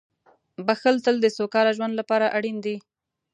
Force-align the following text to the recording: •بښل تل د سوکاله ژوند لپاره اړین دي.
•بښل 0.65 0.95
تل 1.05 1.15
د 1.21 1.27
سوکاله 1.37 1.71
ژوند 1.77 1.93
لپاره 1.99 2.31
اړین 2.37 2.57
دي. 2.65 2.75